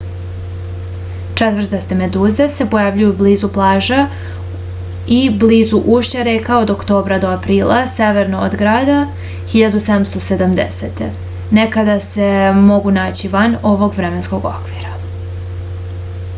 [1.39, 3.99] četvrtaste meduze se pojavljuju blizu plaža
[5.17, 8.97] i blizu ušća reka od oktobra do aprila severno od grada
[9.53, 11.05] 1770.
[11.59, 12.31] nekad se
[12.73, 14.99] mogu naći van ovog vremenskog okvira